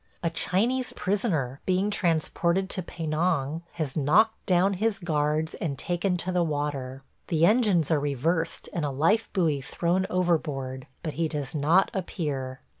A 0.23 0.31
Chinese 0.31 0.93
prisoner, 0.95 1.61
being 1.67 1.91
transported 1.91 2.71
to 2.71 2.81
Penang, 2.81 3.61
has 3.73 3.95
knocked 3.95 4.43
down 4.47 4.73
his 4.73 4.97
guards 4.97 5.53
and 5.53 5.77
taken 5.77 6.17
to 6.25 6.31
the 6.31 6.41
water. 6.43 7.03
The 7.27 7.45
engines 7.45 7.91
are 7.91 7.99
reversed 7.99 8.67
and 8.73 8.83
a 8.83 8.89
life 8.89 9.29
buoy 9.31 9.61
thrown 9.61 10.07
overboard, 10.09 10.87
but 11.03 11.13
he 11.21 11.27
does 11.27 11.53
not 11.53 11.91
appear. 11.93 12.61